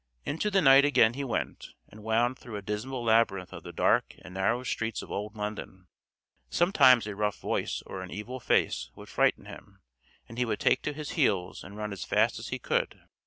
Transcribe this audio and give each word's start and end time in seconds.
Into 0.25 0.49
the 0.49 0.63
night 0.63 0.83
again 0.83 1.13
he 1.13 1.23
went, 1.23 1.67
and 1.87 2.01
wound 2.01 2.39
through 2.39 2.55
a 2.55 2.63
dismal 2.63 3.03
labyrinth 3.03 3.53
of 3.53 3.61
the 3.61 3.71
dark 3.71 4.15
and 4.23 4.33
narrow 4.33 4.63
streets 4.63 5.03
of 5.03 5.11
old 5.11 5.35
London. 5.35 5.85
Sometimes 6.49 7.05
a 7.05 7.15
rough 7.15 7.37
voice 7.39 7.83
or 7.85 8.01
an 8.01 8.09
evil 8.09 8.39
face 8.39 8.89
would 8.95 9.09
frighten 9.09 9.45
him, 9.45 9.79
and 10.27 10.39
he 10.39 10.45
would 10.45 10.59
take 10.59 10.81
to 10.81 10.93
his 10.93 11.11
heels 11.11 11.63
and 11.63 11.77
run 11.77 11.93
as 11.93 12.03
fast 12.03 12.39
as 12.39 12.47
he 12.47 12.57
could. 12.57 13.01